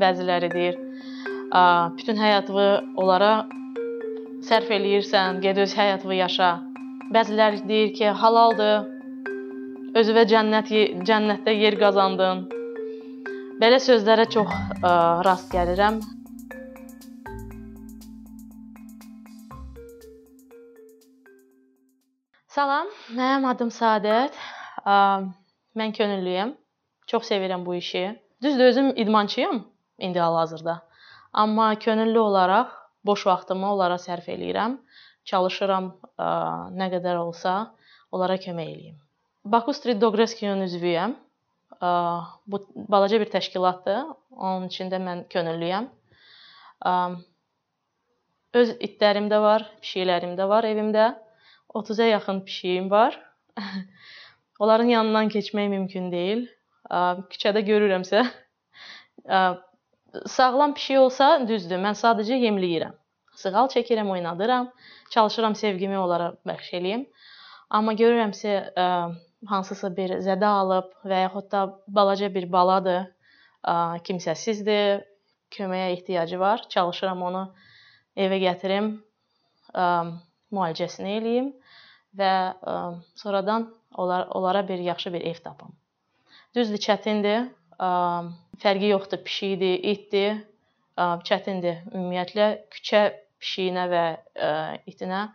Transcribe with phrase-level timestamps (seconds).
[0.00, 0.76] bəziləri deyir,
[1.98, 3.32] bütün həyatını onlara
[4.48, 6.50] sərf eləyirsən, get öz həyatını yaşa.
[7.14, 8.86] Bəziləri deyir ki, halaldır.
[9.96, 10.70] Özünə cənnət
[11.08, 12.44] cənnətdə yer qazandın.
[13.58, 14.92] Belə sözlərə çox ə,
[15.26, 15.98] rast gəlirəm.
[22.58, 24.36] Salam, mənim adım Sadət.
[25.78, 26.54] Mən könüllüyəm.
[27.06, 28.04] Çox sevirəm bu işi.
[28.42, 29.64] Düzdür, özüm idmançıyam
[29.98, 30.82] indi hal-hazırda.
[31.32, 32.68] Amma könüllü olaraq
[33.04, 34.78] boş vaxtımı onlara sərf eləyirəm.
[35.24, 35.92] Çalışıram
[36.80, 37.74] nə qədər olsa
[38.12, 38.96] onlara kömək eləyim.
[39.44, 41.14] Baku Street Dog Rescue-nun üzvüyəm.
[42.46, 44.04] Bu balaca bir təşkilatdır.
[44.30, 45.88] Onun içində mən könüllüyəm.
[48.58, 51.08] Öz itlərim də var, pişiklərim də var evimdə.
[51.74, 53.20] 30-a yaxın pişiyim var.
[54.58, 56.46] Onların yanından keçmək mümkün deyil.
[56.90, 58.24] Küçədə görürəmsə,
[60.26, 62.94] sağlam pişik olsa düzdür, mən sadəcə yemləyirəm.
[63.38, 64.70] Sığal çəkirəm, oynadıram,
[65.10, 67.04] çalışıram sevgimi onlara bəxş eləyim.
[67.70, 68.54] Amma görürəmsə
[69.46, 73.06] hansısa bir zədə alıb və yaxud da balaca bir baladır,
[74.08, 75.04] kimsəsizdir,
[75.54, 77.44] köməyə ehtiyacı var, çalışıram onu
[78.16, 78.90] evə gətirim,
[80.52, 81.52] müalicəsini eləyim
[82.18, 82.74] və ə,
[83.20, 85.74] sonradan onlar onlara bir yaxşı bir ev tapım.
[86.56, 87.50] Düzdür, çətindir.
[87.78, 87.88] Ə,
[88.62, 90.38] fərqi yoxdur, pişikdir, itdir.
[90.98, 93.02] Çətindir ümumiyyətlə küçə
[93.38, 94.04] pişiyinə və
[94.90, 95.28] itinə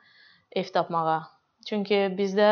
[0.51, 1.21] ev tapmağa.
[1.63, 2.49] Çünki bizdə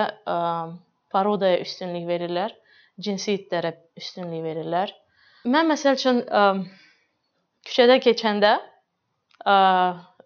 [1.11, 2.55] parodaya üstünlük verirlər,
[2.95, 4.95] cinsi itlərə üstünlük verirlər.
[5.43, 6.23] Mən məsəl üçün
[7.67, 8.53] küçədə keçəndə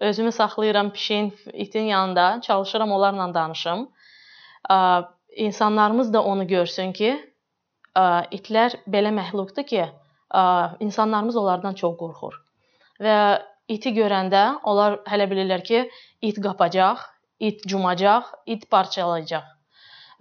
[0.05, 3.89] özümü saxlayıram pişiyin, itin yanında, çalışıram onlarla danışım.
[5.35, 7.17] İnsanlarımız da onu görsün ki,
[7.97, 9.85] itlər belə məxluqdur ki,
[10.79, 12.39] insanlarımız onlardan çox qorxur.
[12.99, 13.17] Və
[13.67, 15.83] iti görəndə onlar hələ bilirlər ki,
[16.21, 17.03] it qapacaq,
[17.39, 19.52] it cumacaq, it parçalayacaq.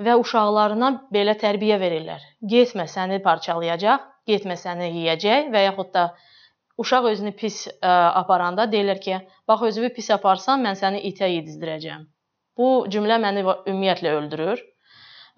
[0.05, 2.23] Və uşaqlarına belə tərbiyə verirlər.
[2.43, 6.09] Getmə səni parçalayacaq, getmə səni yeyəcək və yaxud da
[6.79, 12.07] Uşaq özünü pis ə, aparanda deyirlər ki, bax özünü pis aparsan, mən səni itə yedizdirəcəm.
[12.59, 14.63] Bu cümlə məni ümumiyyətlə öldürür.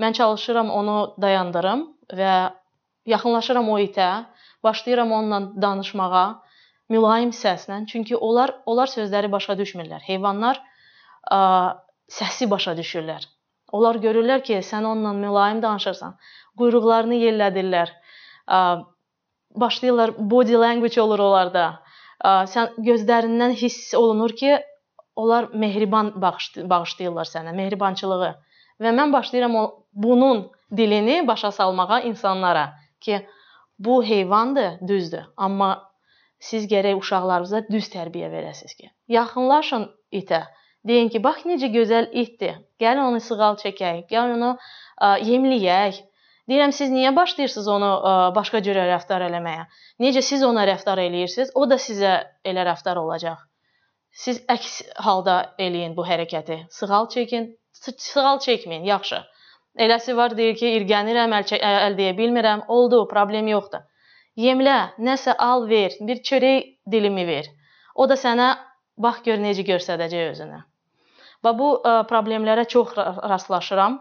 [0.01, 1.83] Mən çalışıram onu dayandırım
[2.21, 2.33] və
[3.13, 4.09] yaxınlaşıram o itə,
[4.67, 6.27] başlayıram onunla danışmağa
[6.93, 7.85] mülayim səslə.
[7.91, 10.03] Çünki onlar onlar sözləri başa düşmürlər.
[10.11, 10.61] Heyvanlar
[11.31, 11.41] ə,
[12.19, 13.25] səsi başa düşürlər.
[13.73, 16.19] Onlar görürlər ki, sən onunla mülayim danışırsan.
[16.59, 17.95] Quyruqlarını yellədirlər.
[18.47, 18.61] Ə,
[19.57, 21.67] başlayırlar body language olur onlarda.
[22.25, 24.57] Sən gözlərindən hiss olunur ki,
[25.17, 28.33] onlar mehriban bağışlayırlar sənə, mehribançılığı.
[28.81, 33.27] Və mən başlayıram o bunun dilini başa salmağa insanlara ki,
[33.79, 35.71] bu heyvandır, düzdür, amma
[36.41, 40.45] siz gərək uşaqlarınıza düz tərbiyə verəsiniz ki, yaxınlaşın itə.
[40.87, 42.61] Deyin ki, bax necə gözəl itdir.
[42.79, 45.99] Gəlin onu sığal çəkək, gəlin onu ə, yemləyək.
[46.47, 49.65] Deyirəm siz niyə başlayırsınız onu ə, başqa cürə rəftar eləməyə?
[50.05, 52.13] Necə siz ona rəftar eləyirsiniz, o da sizə
[52.47, 53.41] elə rəftar olacaq.
[54.17, 56.63] Siz əks halda eləyin bu hərəkəti.
[56.73, 57.51] Sığal çəkin,
[57.83, 59.25] sığal çəkməyin, yaxşı.
[59.77, 62.65] Eləsi var deyir ki, irgənirəm, əl, əl deyə bilmirəm.
[62.73, 63.85] Oldu, problem yoxdur.
[64.41, 67.51] Yemlə, nəsə al, ver, bir çörək dilimi ver.
[67.95, 68.55] O da sənə
[69.01, 70.61] bax gör necə göstərəcək özünü.
[71.45, 74.01] Və bu ə, problemlərə çox rastlaşıram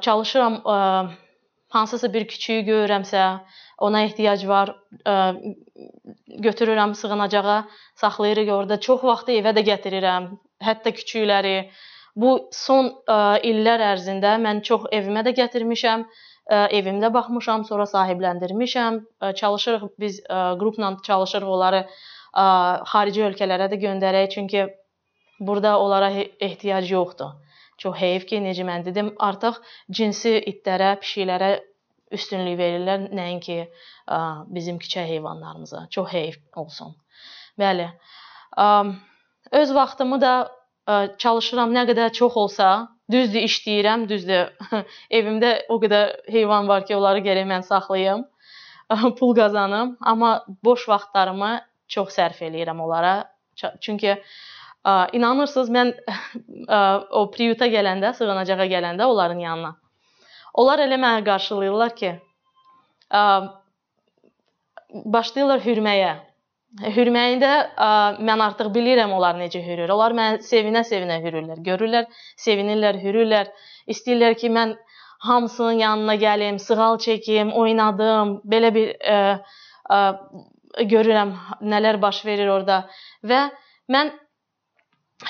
[0.00, 0.62] çalışıram
[1.68, 3.38] hansısa bir küçüyü görürəmsə,
[3.78, 4.74] ona ehtiyac var,
[6.28, 8.80] götürürəm sığınacağa, saxlayırıq orada.
[8.80, 10.30] Çox vaxtı evə də gətirirəm,
[10.62, 11.70] hətta küçükləri.
[12.16, 12.90] Bu son
[13.46, 16.04] illər ərzində mən çox evimə də gətirmişəm,
[16.50, 19.00] evimdə baxmışam, sonra sahibləndirmişəm.
[19.36, 21.84] Çalışırıq biz qrupla çalışırıq onları
[22.90, 24.66] xarici ölkələrə də göndərək, çünki
[25.40, 26.10] burada onlara
[26.40, 27.38] ehtiyac yoxdur.
[27.78, 31.60] Çox heyf ki, necə mən dedim, artıq cinsi itlərə, pişiklərə
[32.12, 33.62] üstünlük verirlər, nəinki
[34.52, 35.86] bizim küçə heyvanlarımıza.
[35.90, 36.96] Çox heyf olsun.
[37.58, 37.86] Bəli.
[39.52, 40.50] Öz vaxtımı da
[41.18, 42.68] çalışıram nə qədər çox olsa,
[43.10, 44.52] düzdür işləyirəm, düzdür.
[45.18, 48.24] Evimdə o qədər heyvan var ki, onları gərək mən saxlayım,
[49.18, 51.52] pul qazanım, amma boş vaxtlarımı
[51.88, 53.14] çox sərf eləyirəm onlara.
[53.80, 54.16] Çünki
[55.12, 55.90] İnanırsınız, mən
[57.20, 59.74] o priyuta gələndə, sığınacağa gələndə onların yanına.
[60.54, 62.14] Onlar elə mənə qarşılayırlar ki,
[65.16, 66.14] başlayırlar hürməyə.
[66.78, 67.52] Hürməyində
[68.22, 69.90] mən artıq bilirəm onlar necə hürür.
[69.90, 71.58] Onlar mənə sevinə-sevinə hürürlər.
[71.66, 72.06] Görürlər,
[72.38, 73.50] sevinirlər, hürürlər.
[73.90, 74.76] İstəyirlər ki, mən
[75.26, 79.18] hamısının yanına gəlim, sığal çəkim, oynadım, belə bir ə,
[80.92, 81.34] görürəm
[81.74, 82.84] nələr baş verir orada
[83.26, 83.48] və
[83.90, 84.14] mən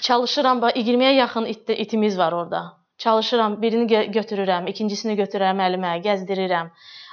[0.03, 2.63] çalışıram, 20-yə yaxın it, itimiz var orada.
[2.99, 6.69] Çalışıram, birini götürürəm, ikincisini götürürəm əlimə, gəzdirirəm.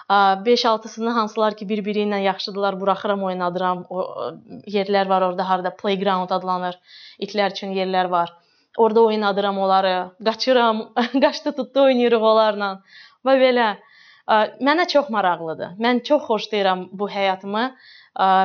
[0.09, 3.85] 5-6-sını hansılar ki, bir-biri ilə yaxşıdırlar, buraxıram, oynadıram.
[3.89, 4.05] O
[4.67, 6.79] yerlər var orada, harda playground adlanır.
[7.19, 8.33] İtlər üçün yerlər var.
[8.77, 9.95] Orada oynadıram onları.
[10.25, 10.81] Qaçıram,
[11.23, 12.71] qaçdı tutdu oynayırıq onlarla.
[13.27, 13.67] Və belə
[14.63, 15.75] mənə çox maraqlıdır.
[15.83, 17.69] Mən çox xoşlayıram bu həyatımı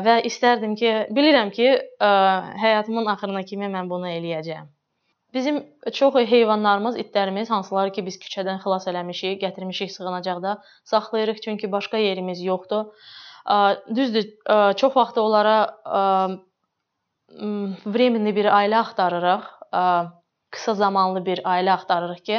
[0.07, 1.73] və istərdim ki, bilirəm ki,
[2.65, 4.71] həyatımın axırına kimi mən bunu eləyəcəm.
[5.34, 5.60] Bizim
[5.94, 10.54] çox heyvanlarımız, itlərimiz, hansıları ki biz küçədən xilas eləmişik, gətirmişik sığınacaqda
[10.88, 12.86] saxlayırıq çünki başqa yerimiz yoxdur.
[13.96, 14.26] Düzdür,
[14.76, 15.58] çox vaxt onlara
[17.86, 19.44] временный bir ailə axtarırıq.
[20.56, 22.38] Qısa zamanlı bir ailə axtarırıq ki,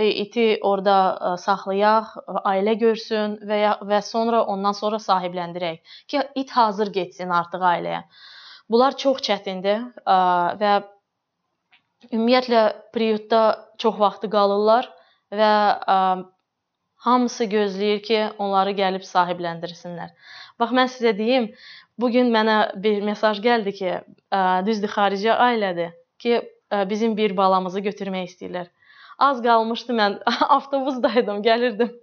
[0.00, 2.14] iti orada saxlayaq,
[2.48, 5.78] ailə görsün və ya və sonra ondan sonra sahibləndirək
[6.08, 8.00] ki, it hazır getsin artıq ailəyə.
[8.70, 9.84] Bunlar çox çətindir
[10.62, 10.72] və
[12.11, 12.61] Ümumiyyətlə
[12.93, 13.41] priютda
[13.81, 14.89] çox vaxtı qalırlar
[15.33, 15.51] və
[17.05, 20.11] hamısı gözləyir ki, onları gəlib sahibləndirsinlər.
[20.59, 21.49] Bax mən sizə deyim,
[21.99, 23.91] bu gün mənə bir mesaj gəldi ki,
[24.67, 26.41] düzdür xarici ailədir ki,
[26.89, 28.71] bizim bir balamızı götürmək istəyirlər.
[29.17, 30.17] Az qalmışdı mən
[30.57, 31.93] avtobusdaydım, gəlirdim.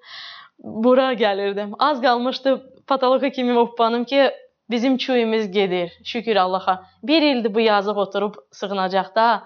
[0.58, 1.74] Bura gəlirdim.
[1.78, 2.56] Az qalmışdı
[2.86, 4.30] patoloqa kimi hoppanım ki,
[4.70, 5.92] bizim çuyumuz gedir.
[6.04, 6.84] Şükür Allaha.
[7.02, 9.44] Bir ildir bu yazıq oturub sığınacaqda.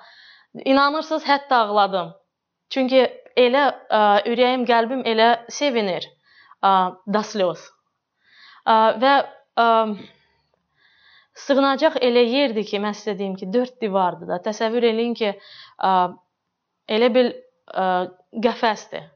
[0.65, 2.13] İnanırsınız, hətta ağladım.
[2.71, 3.03] Çünki
[3.37, 6.07] elə ə, ürəyim, qəlbim elə sevinir.
[6.65, 6.71] Ə,
[7.13, 7.63] da slyoz.
[8.65, 9.15] Ə, və
[9.61, 9.67] ə,
[11.47, 14.39] sığınacaq elə yerdir ki, mən sizə deyim ki, 4 divardır da.
[14.49, 15.93] Təsəvvür eləyin ki, ə,
[16.99, 17.89] elə bil ə,
[18.47, 19.11] qəfəsdir.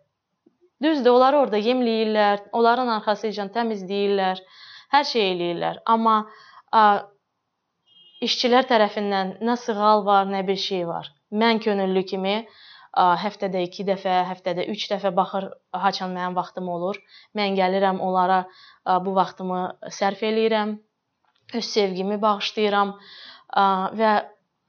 [0.81, 4.45] Düzdür, onlar orada yemləyirlər, onların arxası ilə təmizləyirlər,
[4.93, 5.81] hər şey eləyirlər.
[5.95, 6.23] Amma
[6.73, 6.85] ə,
[8.25, 11.11] işçilər tərəfindən nə sığal var, nə bir şey var.
[11.33, 12.35] Mən könüllü kimi
[12.99, 16.99] həftədə 2 dəfə, həftədə 3 dəfə baxır, haçan mənim vaxtım olur.
[17.39, 18.45] Mən gəlirəm onlara
[19.05, 19.63] bu vaxtımı
[20.01, 20.75] sərf eləyirəm.
[21.55, 22.97] Öz sevgimi bağışlayıram
[24.01, 24.11] və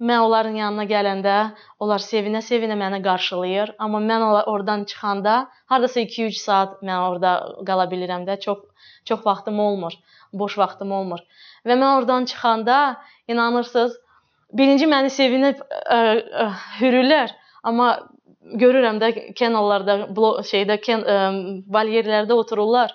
[0.01, 1.35] mən onların yanına gələndə
[1.79, 3.75] onlar sevinə-sevinə məni qarşılayır.
[3.79, 7.33] Amma mən oradan çıxanda hardasa 2-3 saat mən orada
[7.67, 8.63] qala bilirəm də, çox
[9.05, 9.93] çox vaxtım olmur,
[10.33, 11.21] boş vaxtım olmur.
[11.65, 13.97] Və mən oradan çıxanda inanırsınız,
[14.57, 15.99] birinci məni sevinib ə,
[16.43, 16.47] ə,
[16.79, 17.33] hürürlər,
[17.67, 17.91] amma
[18.61, 19.97] görürəm də kanallarda,
[20.47, 21.17] şeydə, kan, ə,
[21.71, 22.93] valyerlərdə otururlar.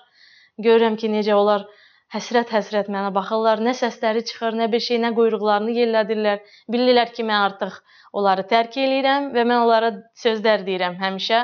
[0.63, 1.67] Görürəm ki, necə onlar
[2.15, 3.61] həsrət-həsrət mənə baxırlar.
[3.65, 6.41] Nə səsləri çıxır, nə bir şey, nə quyruqlarını yellədirlər.
[6.73, 7.77] Bilirlər ki, mən artıq
[8.17, 9.93] onları tərk eləyirəm və mən onlara
[10.23, 11.43] sözlər deyirəm həmişə.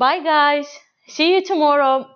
[0.00, 0.70] Bye guys.
[1.08, 2.08] See you tomorrow.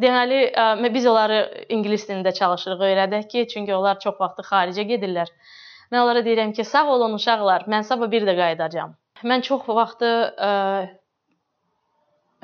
[0.00, 5.30] Deməli, ə, biz onları ingilis dilində çalışırıq öyrədək ki, çünki onlar çox vaxtı xaricə gedirlər.
[5.92, 8.94] Mən onlara deyirəm ki, sağ olun uşaqlar, mən sabah bir də qayıdacağam.
[9.30, 10.10] Mən çox vaxtı
[10.48, 10.50] ə,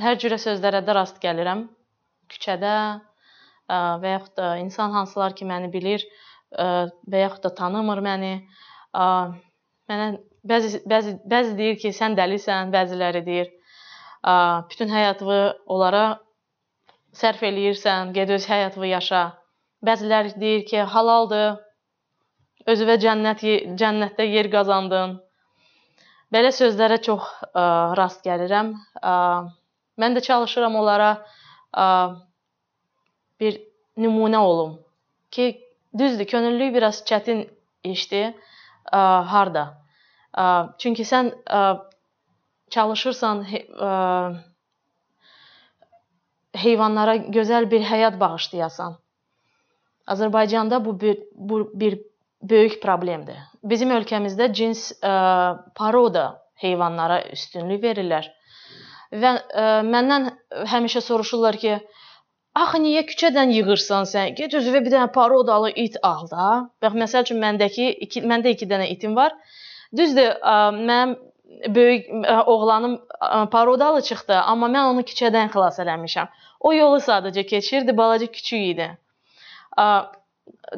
[0.05, 1.67] hər cürə sözlərə də rast gəlirəm.
[2.31, 8.03] Küçədə ə, və yaxud da insan hansılar ki, məni bilir ə, və yaxud da tanımır
[8.07, 8.35] məni.
[8.97, 9.07] Ə,
[9.91, 10.11] mənə
[10.53, 13.51] bəzi bəzi bəzi deyir ki, sən dəlisən, bəziləri deyir,
[14.23, 14.35] ə,
[14.71, 16.05] bütün həyatını onlara
[17.17, 19.25] sərf eləyirsən, get öz həyatını yaşa.
[19.87, 21.59] Bəziləri deyir ki, halaldır,
[22.73, 23.43] özünə cənnət
[23.81, 25.19] cənnətdə yer qazandın.
[26.31, 27.65] Belə sözlərə çox ə,
[27.99, 28.75] rast gəlirəm.
[29.03, 29.15] Ə,
[29.99, 31.11] mən də çalışıram onlara
[31.75, 31.87] ə,
[33.41, 33.59] bir
[33.99, 34.79] nümunə olum
[35.31, 35.53] ki,
[35.99, 37.47] düzdür, könüllülük biraz çətin
[37.85, 38.35] işdir.
[38.93, 39.01] Ə,
[39.33, 39.65] harda?
[40.31, 40.45] Ə,
[40.79, 41.65] çünki sən ə,
[42.71, 43.91] çalışırsan ə,
[46.55, 48.97] heyvanlara gözəl bir həyat bağışlayasan.
[50.11, 51.99] Azərbaycanda bu bir bu bir
[52.43, 53.39] böyük problemdir.
[53.65, 55.13] Bizim ölkəmizdə cins ə,
[55.77, 56.27] paroda
[56.61, 58.29] heyvanlara üstünlük verirlər.
[59.13, 60.31] Və ə, məndən
[60.71, 61.79] həmişə soruşurlar ki,
[62.57, 64.37] axı niyə küçədən yığırsan sən?
[64.39, 66.47] Get özünə bir dənə parodalı it al da.
[66.83, 69.37] Bax məsəl üçün məndəki iki məndə 2 dənə itim var.
[69.97, 71.19] Düzdür, ə, mənim
[71.75, 76.33] böyük ə, oğlanım ə, parodalı çıxdı, amma mən onu küçədən xilas eləmişəm.
[76.61, 78.89] O yolu sadəcə keçirdi, balaca küçük idi.
[79.77, 79.87] Ə,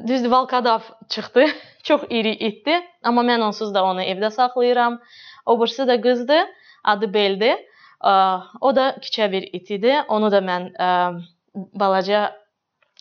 [0.07, 1.47] düzdür Valkadav çıxdı.
[1.83, 5.01] Çox iri itdi, amma mən onsuz da onu evdə saxlayıram.
[5.47, 6.39] O birisi də qızdı,
[6.85, 7.57] adı Beldi.
[8.61, 9.97] O da kiçik bir it idi.
[10.09, 10.71] Onu da mən
[11.55, 12.33] balaca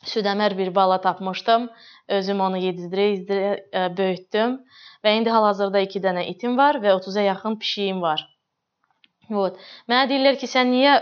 [0.05, 1.69] südəmər bir bala tapmışdım.
[2.07, 4.57] Özüm onu yedizdirə-yedizdirə böyütdüm
[5.05, 8.25] və indi hal-hazırda 2 dənə itim var və 30-a yaxın pişiyim var.
[9.29, 9.57] Vot.
[9.89, 10.97] Mənə deyirlər ki, sən niyə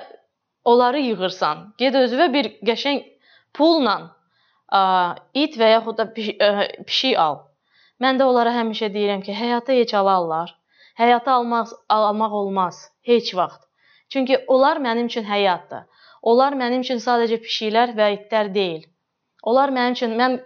[0.65, 1.73] onları yığırsan?
[1.79, 3.03] Get özünə bir qəşəng
[3.53, 4.18] pulla
[5.33, 7.39] it və yaxud da pişik al.
[7.99, 10.55] Mən də onlara həmişə deyirəm ki, həyata heç alarlar.
[10.99, 13.61] Həyata almaq almaq olmaz heç vaxt.
[14.09, 15.83] Çünki onlar mənim üçün həyatdır.
[16.21, 18.83] Onlar mənim üçün sadəcə pişiklər və itlər deyil.
[19.43, 20.39] Onlar mənim üçün mən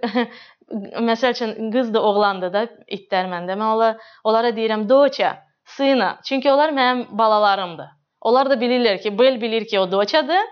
[1.09, 2.63] məsəl üçün qız da, oğlan da da
[2.97, 3.57] itlər məndə.
[3.57, 5.33] Mən onlara, onlara deyirəm doça,
[5.65, 6.19] sına.
[6.23, 7.89] Çünki onlar mənim balalarımdır.
[8.22, 10.42] Onlar da bilirlər ki, Bel bilir ki, o doçadır.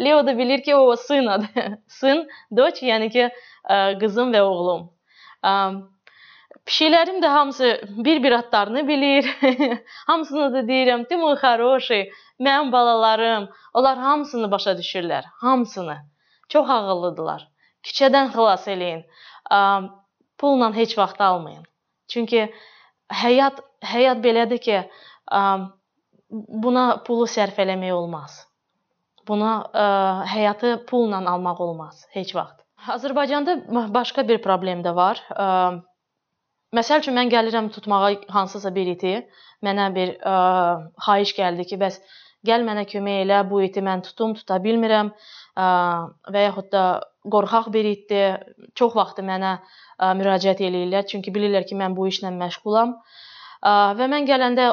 [0.00, 1.78] Leo da bilir ki, o sınadır.
[1.88, 3.28] Sın, doç, yəni ki,
[4.00, 4.86] qızım və oğlum.
[6.66, 9.28] Pişiklərim də hamısı bir-bir adlarını bilir.
[10.06, 13.48] Hamısını da deyirəm, ты мой хороший, mənim balalarım.
[13.74, 15.96] Onlar hamısını başa düşürlər, hamısını.
[16.48, 17.48] Çox ağıllıdırlar.
[17.84, 19.04] Küçədən xilas eləyin.
[20.38, 21.62] Pulla heç vaxt almayın.
[22.08, 22.52] Çünki
[23.12, 24.82] həyat həyat belədir ki,
[26.31, 28.41] buna pulu sərf eləmək olmaz.
[29.27, 29.85] Buna ə,
[30.31, 32.57] həyatı pulla almaq olmaz heç vaxt.
[32.89, 33.59] Azərbaycanda
[33.93, 35.21] başqa bir problem də var.
[35.29, 35.45] Ə,
[36.73, 39.13] məsəl üçün mən gəlirəm tutmağa hansısa bir iti,
[39.63, 40.35] mənə bir ə,
[41.05, 41.99] xahiş gəldi ki, bəs
[42.47, 45.67] gəl mənə kömək elə, bu iti mən tutum, tuta bilmirəm ə,
[46.33, 46.85] və yaxud da
[47.29, 48.39] qorxaq bir itdir.
[48.73, 52.97] Çox vaxt mənə ə, müraciət eləyirlər, çünki bilirlər ki, mən bu işlə məşğulam.
[53.61, 54.67] Və mən gələndə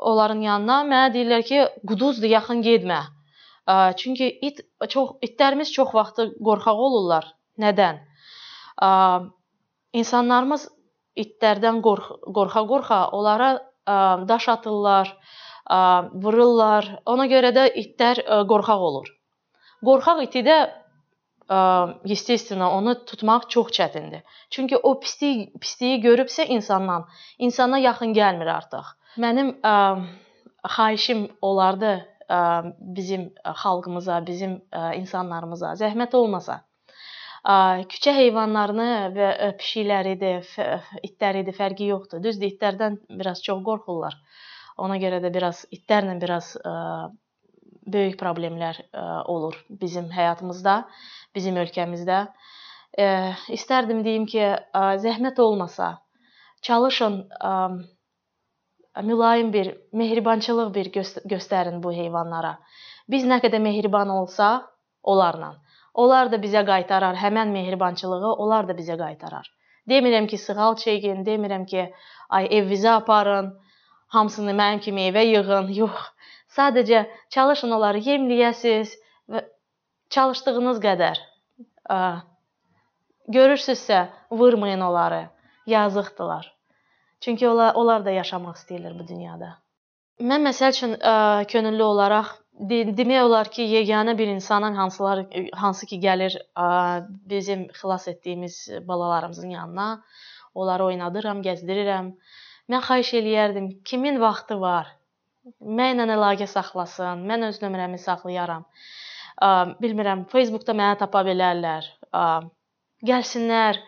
[0.00, 3.00] onların yanına mənə deyirlər ki, quduzdur, yaxın getmə.
[4.00, 7.28] Çünki it çox itlərimiz çox vaxt qorxaq olurlar.
[7.60, 8.00] Nədən?
[9.92, 10.64] İnsanlarımız
[11.20, 13.50] itlərdən qorx qorxa-qorxa onlara
[14.28, 15.12] daş atırlar,
[16.24, 16.88] vururlar.
[17.06, 19.12] Ona görə də itlər qorxaq olur.
[19.84, 20.56] Qorxaq iti də
[22.05, 24.21] естественно onu tutmaq çox çətindir.
[24.49, 27.05] Çünki o pisliyi pisliyi görübsə insandan,
[27.37, 28.93] insana yaxın gəlmir artıq.
[29.21, 29.75] Mənim ə,
[30.77, 31.91] xahişim olardı
[32.29, 32.39] ə,
[32.79, 33.29] bizim
[33.61, 36.63] xalqımıza, bizim ə, insanlarımıza zəhmət olmasa
[37.45, 39.29] ə, küçə heyvanlarını və
[39.59, 40.49] pişikləridir,
[41.05, 42.23] itləridir, fərqi yoxdur.
[42.25, 44.17] Düzdür, itlərdən biraz çox qorxurlar.
[44.81, 46.73] Ona görə də biraz itlərlə biraz ə,
[47.86, 50.84] böyük problemlər ə, olur bizim həyatımızda
[51.34, 52.20] bizim ölkəmizdə.
[52.98, 53.06] E,
[53.56, 55.92] istərdim deyim ki, ə, zəhmət olmasa,
[56.66, 57.54] çalışın ə,
[59.02, 60.92] mülayim bir, mehribançılıq bir
[61.34, 62.58] göstərin bu heyvanlara.
[63.10, 64.66] Biz nə qədər mehriban olsaq,
[65.02, 65.54] onlarla.
[65.94, 69.48] Onlar da bizə qaytarar həmən mehribançılığı, onlar da bizə qaytarar.
[69.88, 71.88] Demirəm ki, sığal çəkin, demirəm ki,
[72.28, 73.54] ay evinizə aparın,
[74.14, 75.72] hamısını mənim kimi evə yığın.
[75.80, 76.08] Yox.
[76.56, 78.96] Sadəcə çalışın onları yemləyəsiz
[79.30, 79.44] və
[80.10, 81.20] çalışdığınız qədər
[83.30, 85.28] görürsüzsə, vurmayın onları.
[85.66, 86.56] Yazıqdılar.
[87.20, 89.50] Çünki onlar, onlar da yaşamaq istəyirlər bu dünyada.
[90.20, 92.32] Mən məsəl üçün ə, könüllü olaraq
[92.70, 99.50] demək olar ki, yeganə bir insanın hansılar hansı ki gəlir ə, bizim xilas etdiyimiz balalarımızın
[99.50, 100.02] yanına,
[100.54, 102.12] onları oynadıram, gəzdirirəm.
[102.70, 104.96] Mən xahiş eləyərdim, kimin vaxtı var?
[105.80, 107.22] Mənlə əlaqə saxlasın.
[107.28, 108.66] Mən öz nömrəmi saxlayaram
[109.80, 111.86] bilmirəm, Facebookda mənə tapa bilərlər.
[113.08, 113.78] Gəlsinlər,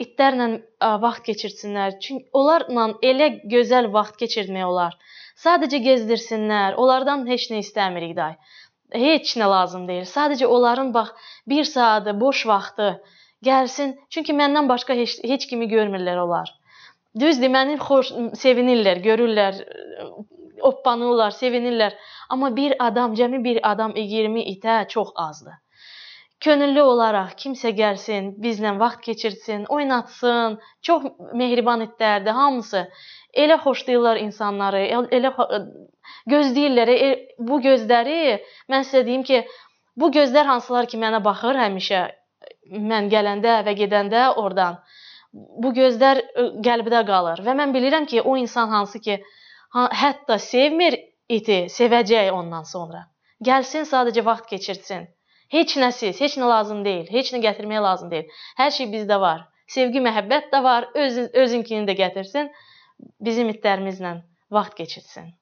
[0.00, 0.46] itlərlə
[1.02, 1.98] vaxt keçirsinlər.
[2.00, 4.96] Çünki onlarla elə gözəl vaxt keçirmək olar.
[5.42, 6.78] Sadəcə gezdirsinlər.
[6.80, 8.38] Onlardan heç nə istəmirik day.
[8.92, 10.08] Heç nə lazım deyil.
[10.08, 11.12] Sadəcə onların bax
[11.48, 12.88] 1 saatı, boş vaxtı
[13.44, 13.96] gəlsin.
[14.08, 16.52] Çünki məndən başqa heç, heç kimi görmürlər onlar.
[17.20, 19.58] Düzdür, məni xoş sevinirlər, görürlər,
[20.70, 21.96] oppanırlar, sevinirlər.
[22.30, 25.58] Amma bir adam, cəmi bir adam 20 itə çox azdır.
[26.42, 30.58] Könüllü olaraq kimsə gəlsin, bizlə vaxt keçirsin, oynatsın.
[30.82, 31.04] Çox
[31.38, 32.86] mehriban itlərdir hamısı.
[33.44, 34.80] Elə xoşlayırlar insanları,
[35.18, 35.30] elə
[36.32, 36.90] gözləyirlər.
[36.96, 38.18] E, bu gözləri
[38.72, 39.44] mən sizə deyim ki,
[39.96, 42.02] bu gözlər hansılar ki mənə baxır həmişə
[42.90, 44.82] mən gələndə və gedəndə oradan
[45.32, 46.20] bu gözlər
[46.64, 49.22] qəlbdə qalır və mən bilirəm ki, o insan hansı ki
[49.74, 50.98] hətta sevmir
[51.28, 53.06] iti, sevəcək ondan sonra.
[53.44, 55.08] Gəlsin, sadəcə vaxt keçirsin.
[55.52, 58.28] Heç nəsiz, heç nə lazım deyil, heç nə gətirməyə lazım deyil.
[58.60, 59.48] Hər şey bizdə var.
[59.68, 60.88] Sevgi, məhəbbət də var.
[60.94, 62.50] Öz özünkini də gətirsin.
[63.20, 64.20] Bizim itlərimizlə
[64.52, 65.32] vaxt keçirsin.